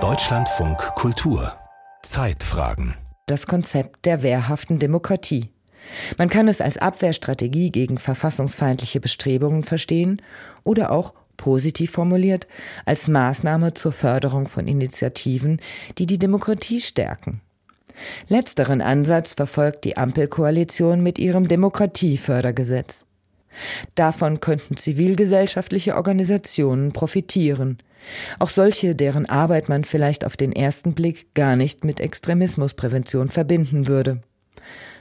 Deutschlandfunk 0.00 0.78
Kultur 0.96 1.52
Zeitfragen 2.02 2.96
Das 3.26 3.46
Konzept 3.46 4.04
der 4.04 4.24
wehrhaften 4.24 4.80
Demokratie. 4.80 5.50
Man 6.18 6.28
kann 6.28 6.48
es 6.48 6.60
als 6.60 6.76
Abwehrstrategie 6.76 7.70
gegen 7.70 7.98
verfassungsfeindliche 7.98 8.98
Bestrebungen 8.98 9.62
verstehen 9.62 10.20
oder 10.64 10.90
auch 10.90 11.14
positiv 11.36 11.92
formuliert 11.92 12.48
als 12.84 13.06
Maßnahme 13.06 13.74
zur 13.74 13.92
Förderung 13.92 14.48
von 14.48 14.66
Initiativen, 14.66 15.60
die 15.98 16.06
die 16.06 16.18
Demokratie 16.18 16.80
stärken. 16.80 17.42
Letzteren 18.26 18.82
Ansatz 18.82 19.34
verfolgt 19.34 19.84
die 19.84 19.96
Ampelkoalition 19.96 21.00
mit 21.00 21.20
ihrem 21.20 21.46
Demokratiefördergesetz. 21.46 23.06
Davon 23.94 24.40
könnten 24.40 24.76
zivilgesellschaftliche 24.76 25.96
Organisationen 25.96 26.92
profitieren, 26.92 27.78
auch 28.38 28.50
solche, 28.50 28.94
deren 28.94 29.26
Arbeit 29.26 29.68
man 29.68 29.84
vielleicht 29.84 30.24
auf 30.24 30.36
den 30.36 30.52
ersten 30.52 30.94
Blick 30.94 31.32
gar 31.34 31.56
nicht 31.56 31.84
mit 31.84 32.00
Extremismusprävention 32.00 33.28
verbinden 33.28 33.86
würde. 33.86 34.20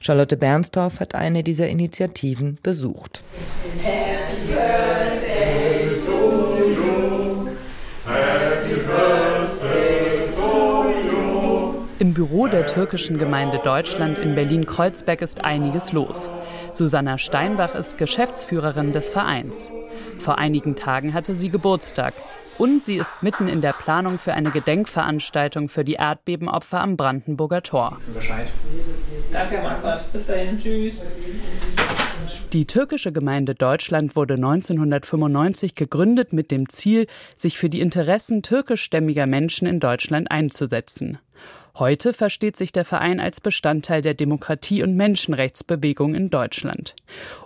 Charlotte 0.00 0.36
Bernstorff 0.36 1.00
hat 1.00 1.14
eine 1.14 1.42
dieser 1.42 1.68
Initiativen 1.68 2.58
besucht. 2.62 3.22
Im 12.00 12.14
Büro 12.14 12.46
der 12.46 12.66
türkischen 12.66 13.18
Gemeinde 13.18 13.60
Deutschland 13.62 14.16
in 14.16 14.34
Berlin-Kreuzberg 14.34 15.20
ist 15.20 15.44
einiges 15.44 15.92
los. 15.92 16.30
Susanna 16.72 17.18
Steinbach 17.18 17.74
ist 17.74 17.98
Geschäftsführerin 17.98 18.94
des 18.94 19.10
Vereins. 19.10 19.70
Vor 20.16 20.38
einigen 20.38 20.76
Tagen 20.76 21.12
hatte 21.12 21.36
sie 21.36 21.50
Geburtstag. 21.50 22.14
Und 22.56 22.82
sie 22.82 22.96
ist 22.96 23.22
mitten 23.22 23.48
in 23.48 23.60
der 23.60 23.74
Planung 23.74 24.18
für 24.18 24.32
eine 24.32 24.50
Gedenkveranstaltung 24.50 25.68
für 25.68 25.84
die 25.84 25.92
Erdbebenopfer 25.92 26.80
am 26.80 26.96
Brandenburger 26.96 27.62
Tor. 27.62 27.98
Danke, 29.30 29.60
Marquardt. 29.62 30.10
Bis 30.10 30.26
dahin. 30.26 30.56
Tschüss. 30.56 31.04
Die 32.54 32.66
türkische 32.66 33.12
Gemeinde 33.12 33.54
Deutschland 33.54 34.16
wurde 34.16 34.34
1995 34.34 35.74
gegründet 35.74 36.32
mit 36.32 36.50
dem 36.50 36.70
Ziel, 36.70 37.08
sich 37.36 37.58
für 37.58 37.68
die 37.68 37.80
Interessen 37.80 38.42
türkischstämmiger 38.42 39.26
Menschen 39.26 39.66
in 39.66 39.80
Deutschland 39.80 40.30
einzusetzen. 40.30 41.18
Heute 41.78 42.12
versteht 42.12 42.56
sich 42.56 42.72
der 42.72 42.84
Verein 42.84 43.20
als 43.20 43.40
Bestandteil 43.40 44.02
der 44.02 44.14
Demokratie- 44.14 44.82
und 44.82 44.96
Menschenrechtsbewegung 44.96 46.14
in 46.14 46.30
Deutschland 46.30 46.96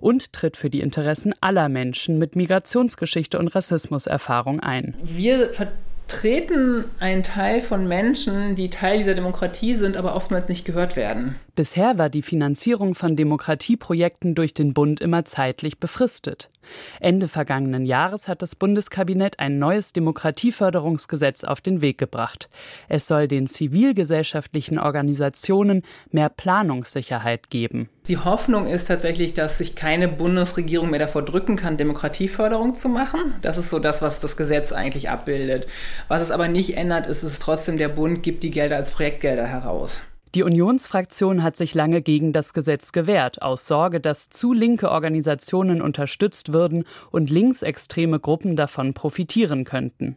und 0.00 0.33
tritt 0.33 0.56
für 0.56 0.70
die 0.70 0.81
Interessen 0.81 1.34
aller 1.41 1.69
Menschen 1.69 2.19
mit 2.19 2.36
Migrationsgeschichte 2.36 3.39
und 3.39 3.48
Rassismuserfahrung 3.48 4.61
ein. 4.61 4.94
Wir 5.03 5.50
vertreten 5.50 6.84
einen 7.00 7.22
Teil 7.22 7.61
von 7.61 7.86
Menschen, 7.86 8.55
die 8.55 8.70
Teil 8.70 8.98
dieser 8.98 9.14
Demokratie 9.14 9.75
sind, 9.75 9.97
aber 9.97 10.14
oftmals 10.14 10.48
nicht 10.48 10.64
gehört 10.64 10.97
werden. 10.97 11.36
Bisher 11.55 12.00
war 12.00 12.10
die 12.10 12.22
Finanzierung 12.22 12.97
von 12.97 13.14
Demokratieprojekten 13.14 14.34
durch 14.34 14.55
den 14.55 14.74
Bund 14.74 15.00
immer 15.00 15.24
zeitlich 15.24 15.78
befristet. 15.78 16.50
Ende 16.98 17.28
vergangenen 17.28 17.84
Jahres 17.84 18.27
hat 18.27 18.42
das 18.42 18.56
Bundeskabinett 18.56 19.38
ein 19.38 19.60
neues 19.60 19.92
Demokratieförderungsgesetz 19.92 21.44
auf 21.44 21.60
den 21.60 21.80
Weg 21.80 21.98
gebracht. 21.98 22.48
Es 22.88 23.06
soll 23.06 23.28
den 23.28 23.47
zivilgesellschaftlichen 23.47 24.80
Organisationen 24.80 25.82
mehr 26.10 26.28
Planungssicherheit 26.28 27.50
geben. 27.50 27.88
Die 28.08 28.19
Hoffnung 28.19 28.66
ist 28.66 28.86
tatsächlich, 28.86 29.34
dass 29.34 29.58
sich 29.58 29.77
keine 29.77 30.08
Bundesregierung 30.08 30.91
mehr 30.91 30.98
davor 30.98 31.22
drücken 31.22 31.55
kann, 31.55 31.77
Demokratieförderung 31.77 32.75
zu 32.75 32.88
machen. 32.88 33.34
Das 33.42 33.58
ist 33.58 33.70
so 33.70 33.78
das, 33.78 34.02
was 34.02 34.19
das 34.19 34.36
Gesetz 34.36 34.72
eigentlich 34.72 35.08
abbildet. 35.08 35.69
Was 36.08 36.20
es 36.20 36.32
aber 36.32 36.48
nicht 36.48 36.77
ändert, 36.77 37.06
ist 37.06 37.22
es 37.22 37.38
trotzdem, 37.38 37.77
der 37.77 37.88
Bund 37.88 38.25
gibt 38.25 38.42
die 38.42 38.50
Gelder 38.50 38.77
als 38.77 38.91
Projektgelder 38.91 39.47
heraus. 39.47 40.06
Die 40.34 40.42
Unionsfraktion 40.42 41.44
hat 41.44 41.56
sich 41.56 41.74
lange 41.74 42.02
gegen 42.02 42.32
das 42.32 42.54
Gesetz 42.54 42.90
gewehrt, 42.90 43.41
aus 43.42 43.69
Sorge, 43.69 44.00
dass 44.00 44.31
zu 44.31 44.53
linke 44.53 44.91
Organisationen 44.91 45.81
unterstützt 45.81 46.53
würden 46.53 46.84
und 47.12 47.31
linksextreme 47.31 48.19
Gruppen 48.19 48.56
davon 48.56 48.94
profitieren 48.94 49.64
könnten. 49.64 50.16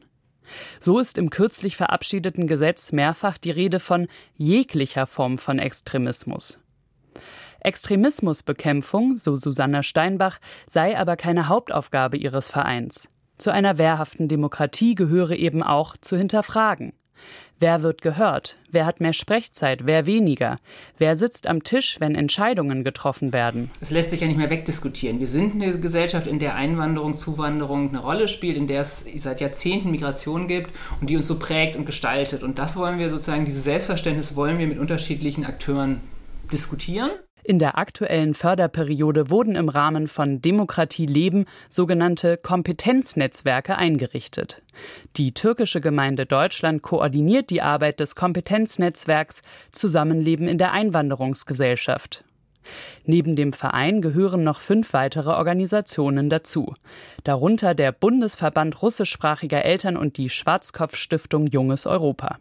So 0.80 0.97
ist 0.97 1.19
im 1.19 1.30
kürzlich 1.30 1.78
verabschiedeten 1.78 2.47
Gesetz 2.47 2.92
mehrfach 2.92 3.38
die 3.38 3.52
Rede 3.52 3.80
von 3.80 4.08
jeglicher 4.36 5.06
Form 5.06 5.38
von 5.38 5.59
Extremismus. 5.59 6.58
Extremismusbekämpfung, 7.59 9.18
so 9.18 9.36
Susanna 9.36 9.84
Steinbach, 9.84 10.40
sei 10.68 10.97
aber 10.97 11.16
keine 11.16 11.47
Hauptaufgabe 11.47 12.18
ihres 12.18 12.50
Vereins. 12.50 13.09
Zu 13.38 13.52
einer 13.52 13.78
wehrhaften 13.78 14.28
Demokratie 14.28 14.96
gehöre 14.96 15.36
eben 15.36 15.62
auch 15.62 15.96
zu 15.97 16.18
hinterfragen. 16.18 16.94
Wer 17.60 17.82
wird 17.82 18.02
gehört? 18.02 18.58
Wer 18.70 18.86
hat 18.86 19.00
mehr 19.02 19.14
Sprechzeit? 19.14 19.86
Wer 19.86 20.06
weniger? 20.06 20.58
Wer 21.00 21.16
sitzt 21.16 21.48
am 21.48 21.64
Tisch, 21.64 21.98
wenn 22.00 22.14
Entscheidungen 22.14 22.84
getroffen 22.84 23.34
werden? 23.34 23.72
Es 23.82 23.90
lässt 23.90 24.12
sich 24.12 24.22
ja 24.22 24.28
nicht 24.28 24.38
mehr 24.38 24.50
wegdiskutieren. 24.50 25.20
Wir 25.20 25.28
sind 25.28 25.56
eine 25.56 25.80
Gesellschaft, 25.80 26.28
in 26.28 26.38
der 26.40 26.56
Einwanderung, 26.56 27.18
Zuwanderung 27.18 27.90
eine 27.90 28.00
Rolle 28.00 28.28
spielt, 28.28 28.58
in 28.58 28.68
der 28.68 28.82
es 28.82 29.06
seit 29.18 29.42
Jahrzehnten 29.42 29.90
Migration 29.90 30.48
gibt 30.48 30.72
und 31.02 31.10
die 31.10 31.18
uns 31.18 31.28
so 31.28 31.40
prägt 31.40 31.76
und 31.76 31.86
gestaltet. 31.86 32.44
Und 32.44 32.60
das 32.60 32.76
wollen 32.76 33.00
wir 33.00 33.10
sozusagen, 33.10 33.46
dieses 33.46 33.64
Selbstverständnis 33.64 34.36
wollen 34.36 34.60
wir 34.60 34.68
mit 34.68 34.78
unterschiedlichen 34.78 35.46
Akteuren 35.46 36.02
diskutieren. 36.52 37.10
In 37.47 37.59
der 37.59 37.78
aktuellen 37.78 38.34
Förderperiode 38.34 39.30
wurden 39.30 39.56
im 39.56 39.69
Rahmen 39.69 40.09
von 40.09 40.41
Demokratie 40.41 41.06
leben 41.06 41.46
sogenannte 41.69 42.35
Kompetenznetzwerke 42.35 43.78
eingerichtet. 43.78 44.62
Die 45.16 45.34
türkische 45.34 45.80
Gemeinde 45.80 46.25
Deutschland 46.25 46.81
koordiniert 46.81 47.50
die 47.50 47.62
Arbeit 47.62 48.02
des 48.02 48.18
Kompetenznetzwerks 48.18 49.44
Zusammenleben 49.72 50.50
in 50.50 50.57
der 50.57 50.74
Einwanderungsgesellschaft. 50.74 52.25
Neben 53.06 53.38
dem 53.38 53.53
Verein 53.53 54.02
gehören 54.02 54.44
noch 54.44 54.59
fünf 54.59 54.91
weitere 54.91 55.30
Organisationen 55.30 56.30
dazu, 56.30 56.74
darunter 57.24 57.75
der 57.75 57.94
Bundesverband 57.94 58.81
russischsprachiger 58.81 59.63
Eltern 59.63 59.96
und 59.96 60.18
die 60.18 60.30
Schwarzkopf-Stiftung 60.30 61.47
Junges 61.47 61.88
Europa. 61.88 62.40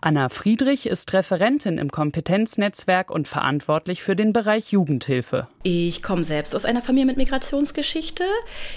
Anna 0.00 0.28
Friedrich 0.28 0.86
ist 0.86 1.12
Referentin 1.12 1.78
im 1.78 1.90
Kompetenznetzwerk 1.90 3.10
und 3.10 3.28
verantwortlich 3.28 4.02
für 4.02 4.16
den 4.16 4.32
Bereich 4.32 4.72
Jugendhilfe. 4.72 5.48
Ich 5.62 6.02
komme 6.02 6.24
selbst 6.24 6.56
aus 6.56 6.64
einer 6.64 6.80
Familie 6.80 7.04
mit 7.04 7.18
Migrationsgeschichte. 7.18 8.24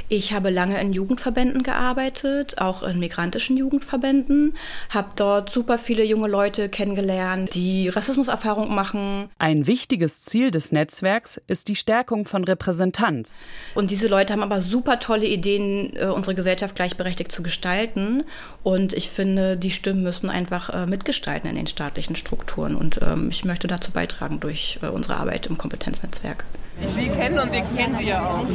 Ich 0.10 0.34
habe 0.34 0.50
lange 0.50 0.82
in 0.82 0.92
Jugendverbänden 0.92 1.64
gearbeitet, 1.64 2.58
auch 2.58 2.84
in 2.84 3.00
migrantischen 3.00 3.56
Jugendverbänden, 3.56 4.58
habe 4.90 5.08
dort 5.16 5.50
super 5.50 5.78
viele 5.78 6.04
junge 6.04 6.28
Leute 6.28 6.68
kennengelernt, 6.68 7.56
die 7.56 7.88
Rassismuserfahrung 7.88 8.76
machen. 8.76 9.30
Ein 9.40 9.66
wichtiges 9.66 10.24
Ziel 10.24 10.52
des 10.52 10.74
Netzwerks 10.74 11.40
ist 11.48 11.70
die 11.70 11.78
Stärkung 11.78 12.26
von 12.26 12.44
Repräsentanz. 12.44 13.46
Und 13.76 13.90
diese 13.90 14.10
Leute 14.10 14.34
haben 14.34 14.44
aber 14.44 14.60
super 14.60 15.00
tolle 15.00 15.26
Ideen, 15.26 15.96
äh, 15.96 16.08
unsere 16.08 16.36
Gesellschaft 16.36 16.76
gleichberechtigt 16.76 17.32
zu 17.32 17.44
gestalten. 17.44 18.26
Und 18.62 18.92
ich 18.92 19.10
finde, 19.10 19.56
die 19.56 19.72
Stimmen 19.72 20.04
müssen 20.04 20.30
einfach 20.30 20.70
äh, 20.70 20.86
mitgestalten 20.86 21.50
in 21.50 21.56
den 21.56 21.68
staatlichen 21.68 22.18
Strukturen. 22.18 22.76
Und 22.76 23.00
ähm, 23.02 23.30
ich 23.30 23.46
möchte 23.46 23.70
dazu 23.70 23.92
beitragen 23.92 24.42
durch 24.42 24.80
äh, 24.82 24.88
unsere 24.88 25.16
Arbeit 25.16 25.48
im 25.48 25.58
Kompetenznetzwerk. 25.58 26.44
Sie 26.96 27.10
kennen 27.10 27.40
und 27.40 27.52
wir 27.52 27.62
kennen 27.76 27.98
Sie 27.98 28.08
ja 28.08 28.22
auch. 28.22 28.46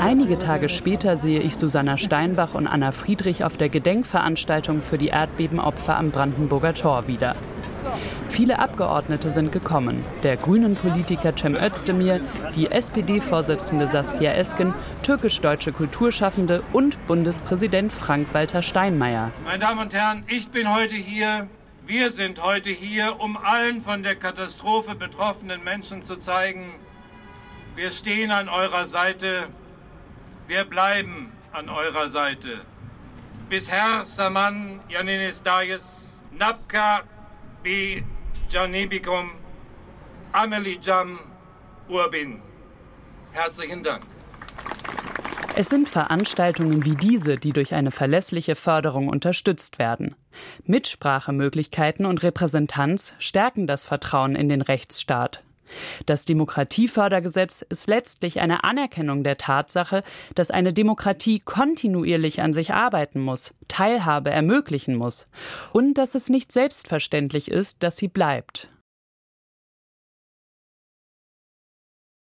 Einige 0.00 0.38
Tage 0.38 0.68
später 0.68 1.16
sehe 1.16 1.40
ich 1.40 1.56
Susanna 1.56 1.98
Steinbach 1.98 2.54
und 2.54 2.66
Anna 2.66 2.90
Friedrich 2.90 3.44
auf 3.44 3.56
der 3.56 3.68
Gedenkveranstaltung 3.68 4.82
für 4.82 4.98
die 4.98 5.08
Erdbebenopfer 5.08 5.96
am 5.96 6.10
Brandenburger 6.10 6.74
Tor 6.74 7.06
wieder. 7.06 7.36
Viele 8.28 8.58
Abgeordnete 8.58 9.30
sind 9.30 9.52
gekommen. 9.52 10.04
Der 10.22 10.36
grünen 10.36 10.74
Politiker 10.74 11.34
Cem 11.36 11.54
Özdemir, 11.54 12.20
die 12.56 12.70
SPD-Vorsitzende 12.70 13.88
Saskia 13.88 14.32
Esken, 14.32 14.72
türkisch-deutsche 15.02 15.72
Kulturschaffende 15.72 16.62
und 16.72 17.06
Bundespräsident 17.06 17.92
Frank-Walter 17.92 18.62
Steinmeier. 18.62 19.32
Meine 19.44 19.58
Damen 19.58 19.80
und 19.80 19.92
Herren, 19.92 20.24
ich 20.28 20.48
bin 20.48 20.74
heute 20.74 20.94
hier, 20.94 21.48
wir 21.86 22.10
sind 22.10 22.42
heute 22.42 22.70
hier, 22.70 23.20
um 23.20 23.36
allen 23.36 23.82
von 23.82 24.02
der 24.02 24.14
Katastrophe 24.14 24.94
betroffenen 24.94 25.62
Menschen 25.62 26.02
zu 26.04 26.16
zeigen, 26.16 26.72
wir 27.74 27.90
stehen 27.90 28.30
an 28.30 28.48
eurer 28.48 28.86
Seite, 28.86 29.48
wir 30.46 30.64
bleiben 30.64 31.32
an 31.52 31.68
eurer 31.68 32.08
Seite. 32.08 32.60
Bisher 33.48 34.04
Saman 34.04 34.80
Yaninis 34.88 35.42
Dayes, 35.42 36.14
Napka 36.32 37.02
Bi 37.62 38.04
Janibikum 38.50 39.32
Amelie 40.32 40.78
Jam 40.80 41.18
Urbin. 41.88 42.40
Herzlichen 43.32 43.82
Dank. 43.82 44.04
Es 45.54 45.68
sind 45.68 45.86
Veranstaltungen 45.86 46.86
wie 46.86 46.96
diese, 46.96 47.36
die 47.36 47.52
durch 47.52 47.74
eine 47.74 47.90
verlässliche 47.90 48.54
Förderung 48.56 49.08
unterstützt 49.08 49.78
werden. 49.78 50.14
Mitsprachemöglichkeiten 50.64 52.06
und 52.06 52.22
Repräsentanz 52.22 53.14
stärken 53.18 53.66
das 53.66 53.84
Vertrauen 53.84 54.34
in 54.34 54.48
den 54.48 54.62
Rechtsstaat. 54.62 55.42
Das 56.06 56.24
Demokratiefördergesetz 56.24 57.62
ist 57.62 57.88
letztlich 57.88 58.40
eine 58.40 58.64
Anerkennung 58.64 59.24
der 59.24 59.38
Tatsache, 59.38 60.02
dass 60.34 60.50
eine 60.50 60.72
Demokratie 60.72 61.40
kontinuierlich 61.40 62.40
an 62.40 62.52
sich 62.52 62.72
arbeiten 62.72 63.20
muss, 63.20 63.54
Teilhabe 63.68 64.30
ermöglichen 64.30 64.96
muss 64.96 65.28
und 65.72 65.94
dass 65.94 66.14
es 66.14 66.28
nicht 66.28 66.52
selbstverständlich 66.52 67.50
ist, 67.50 67.82
dass 67.82 67.96
sie 67.96 68.08
bleibt. 68.08 68.70